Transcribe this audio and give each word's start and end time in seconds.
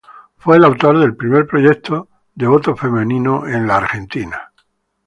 Fue 0.35 0.57
el 0.57 0.63
autor 0.65 0.97
del 0.97 1.15
primer 1.15 1.45
proyecto 1.45 2.09
de 2.33 2.47
voto 2.47 2.75
femenino 2.75 3.45
en 3.47 3.69
Argentina. 3.69 4.51